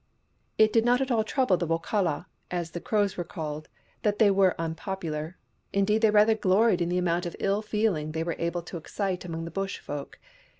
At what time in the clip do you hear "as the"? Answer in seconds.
2.49-2.81